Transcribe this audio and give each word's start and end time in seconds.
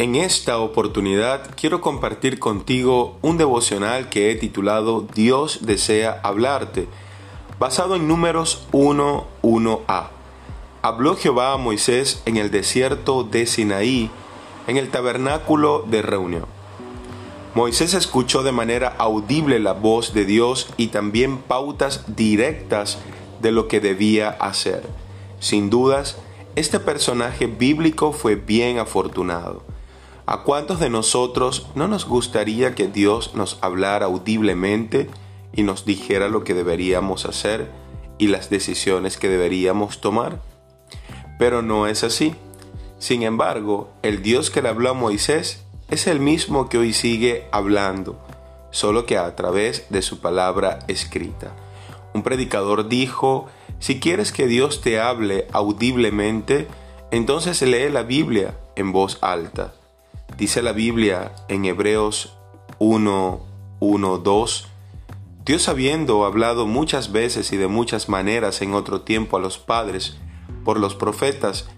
En 0.00 0.14
esta 0.16 0.56
oportunidad 0.56 1.54
quiero 1.60 1.82
compartir 1.82 2.38
contigo 2.38 3.18
un 3.20 3.36
devocional 3.36 4.08
que 4.08 4.30
he 4.30 4.34
titulado 4.34 5.02
Dios 5.02 5.58
desea 5.66 6.18
hablarte, 6.22 6.88
basado 7.58 7.96
en 7.96 8.08
números 8.08 8.66
1.1a. 8.72 10.08
Habló 10.80 11.16
Jehová 11.16 11.52
a 11.52 11.58
Moisés 11.58 12.22
en 12.24 12.38
el 12.38 12.50
desierto 12.50 13.24
de 13.24 13.44
Sinaí, 13.44 14.10
en 14.66 14.78
el 14.78 14.88
tabernáculo 14.88 15.84
de 15.86 16.00
reunión. 16.00 16.46
Moisés 17.54 17.92
escuchó 17.92 18.42
de 18.42 18.52
manera 18.52 18.94
audible 18.96 19.58
la 19.58 19.74
voz 19.74 20.14
de 20.14 20.24
Dios 20.24 20.70
y 20.78 20.86
también 20.86 21.36
pautas 21.36 22.16
directas 22.16 22.96
de 23.42 23.52
lo 23.52 23.68
que 23.68 23.80
debía 23.80 24.30
hacer. 24.30 24.82
Sin 25.40 25.68
dudas, 25.68 26.16
este 26.56 26.80
personaje 26.80 27.48
bíblico 27.48 28.14
fue 28.14 28.36
bien 28.36 28.78
afortunado. 28.78 29.62
¿A 30.30 30.44
cuántos 30.44 30.78
de 30.78 30.90
nosotros 30.90 31.66
no 31.74 31.88
nos 31.88 32.06
gustaría 32.06 32.76
que 32.76 32.86
Dios 32.86 33.34
nos 33.34 33.58
hablara 33.62 34.06
audiblemente 34.06 35.10
y 35.52 35.64
nos 35.64 35.84
dijera 35.84 36.28
lo 36.28 36.44
que 36.44 36.54
deberíamos 36.54 37.24
hacer 37.24 37.68
y 38.16 38.28
las 38.28 38.48
decisiones 38.48 39.16
que 39.16 39.28
deberíamos 39.28 40.00
tomar? 40.00 40.40
Pero 41.36 41.62
no 41.62 41.88
es 41.88 42.04
así. 42.04 42.36
Sin 43.00 43.24
embargo, 43.24 43.90
el 44.04 44.22
Dios 44.22 44.50
que 44.50 44.62
le 44.62 44.68
habló 44.68 44.90
a 44.90 44.94
Moisés 44.94 45.64
es 45.88 46.06
el 46.06 46.20
mismo 46.20 46.68
que 46.68 46.78
hoy 46.78 46.92
sigue 46.92 47.48
hablando, 47.50 48.16
solo 48.70 49.06
que 49.06 49.18
a 49.18 49.34
través 49.34 49.86
de 49.90 50.00
su 50.00 50.20
palabra 50.20 50.78
escrita. 50.86 51.56
Un 52.14 52.22
predicador 52.22 52.88
dijo, 52.88 53.48
si 53.80 53.98
quieres 53.98 54.30
que 54.30 54.46
Dios 54.46 54.80
te 54.80 55.00
hable 55.00 55.48
audiblemente, 55.50 56.68
entonces 57.10 57.60
lee 57.62 57.90
la 57.90 58.04
Biblia 58.04 58.54
en 58.76 58.92
voz 58.92 59.18
alta. 59.22 59.74
Dice 60.40 60.62
la 60.62 60.72
Biblia 60.72 61.32
en 61.48 61.66
Hebreos 61.66 62.34
1, 62.78 63.40
1, 63.78 64.18
2, 64.18 64.68
Dios 65.44 65.68
habiendo 65.68 66.24
hablado 66.24 66.66
muchas 66.66 67.12
veces 67.12 67.52
y 67.52 67.58
de 67.58 67.66
muchas 67.66 68.08
maneras 68.08 68.62
en 68.62 68.72
otro 68.72 69.02
tiempo 69.02 69.36
a 69.36 69.40
los 69.40 69.58
padres 69.58 70.16
por 70.64 70.80
los 70.80 70.94
profetas, 70.94 71.68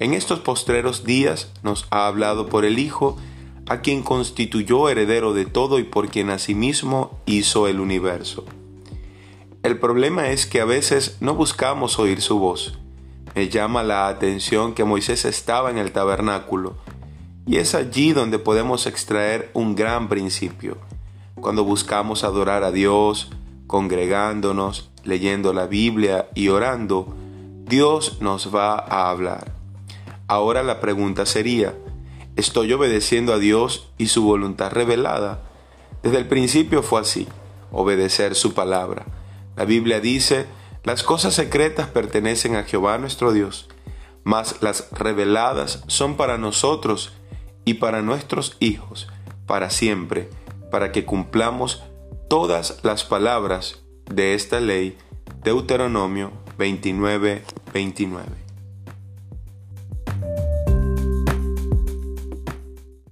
en 0.00 0.14
estos 0.14 0.40
postreros 0.40 1.04
días 1.04 1.52
nos 1.62 1.86
ha 1.92 2.08
hablado 2.08 2.48
por 2.48 2.64
el 2.64 2.80
Hijo, 2.80 3.16
a 3.68 3.82
quien 3.82 4.02
constituyó 4.02 4.88
heredero 4.88 5.32
de 5.32 5.46
todo 5.46 5.78
y 5.78 5.84
por 5.84 6.08
quien 6.08 6.30
asimismo 6.30 7.20
hizo 7.24 7.68
el 7.68 7.78
universo. 7.78 8.44
El 9.62 9.78
problema 9.78 10.30
es 10.30 10.44
que 10.46 10.60
a 10.60 10.64
veces 10.64 11.18
no 11.20 11.36
buscamos 11.36 12.00
oír 12.00 12.20
su 12.20 12.40
voz. 12.40 12.80
Me 13.36 13.48
llama 13.48 13.84
la 13.84 14.08
atención 14.08 14.74
que 14.74 14.82
Moisés 14.82 15.24
estaba 15.24 15.70
en 15.70 15.78
el 15.78 15.92
tabernáculo, 15.92 16.78
y 17.48 17.56
es 17.56 17.74
allí 17.74 18.12
donde 18.12 18.38
podemos 18.38 18.86
extraer 18.86 19.50
un 19.54 19.74
gran 19.74 20.10
principio. 20.10 20.76
Cuando 21.34 21.64
buscamos 21.64 22.22
adorar 22.22 22.62
a 22.62 22.72
Dios, 22.72 23.30
congregándonos, 23.66 24.90
leyendo 25.02 25.54
la 25.54 25.66
Biblia 25.66 26.28
y 26.34 26.48
orando, 26.48 27.16
Dios 27.64 28.18
nos 28.20 28.54
va 28.54 28.74
a 28.74 29.08
hablar. 29.08 29.50
Ahora 30.26 30.62
la 30.62 30.78
pregunta 30.78 31.24
sería, 31.24 31.74
¿estoy 32.36 32.70
obedeciendo 32.74 33.32
a 33.32 33.38
Dios 33.38 33.88
y 33.96 34.08
su 34.08 34.24
voluntad 34.24 34.70
revelada? 34.70 35.40
Desde 36.02 36.18
el 36.18 36.28
principio 36.28 36.82
fue 36.82 37.00
así, 37.00 37.26
obedecer 37.72 38.34
su 38.34 38.52
palabra. 38.52 39.06
La 39.56 39.64
Biblia 39.64 40.00
dice, 40.00 40.44
las 40.84 41.02
cosas 41.02 41.32
secretas 41.32 41.88
pertenecen 41.88 42.56
a 42.56 42.64
Jehová 42.64 42.98
nuestro 42.98 43.32
Dios, 43.32 43.70
mas 44.22 44.56
las 44.60 44.90
reveladas 44.92 45.82
son 45.86 46.18
para 46.18 46.36
nosotros 46.36 47.14
y 47.68 47.74
para 47.74 48.00
nuestros 48.00 48.56
hijos, 48.60 49.08
para 49.44 49.68
siempre, 49.68 50.30
para 50.70 50.90
que 50.90 51.04
cumplamos 51.04 51.82
todas 52.30 52.80
las 52.82 53.04
palabras 53.04 53.82
de 54.10 54.32
esta 54.32 54.58
ley. 54.58 54.96
Deuteronomio 55.44 56.32
29, 56.56 57.42
29. 57.74 58.47